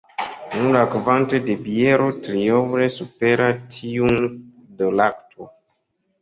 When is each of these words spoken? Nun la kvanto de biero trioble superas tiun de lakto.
Nun 0.53 0.69
la 0.75 0.79
kvanto 0.93 1.41
de 1.49 1.55
biero 1.65 2.07
trioble 2.27 2.87
superas 2.95 3.61
tiun 3.77 4.19
de 4.81 4.91
lakto. 5.03 5.49